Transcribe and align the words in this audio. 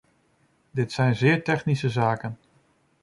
Dit 0.71 0.91
zijn 0.91 1.15
zeer 1.15 1.43
technische 1.43 1.89
zaken. 1.89 2.37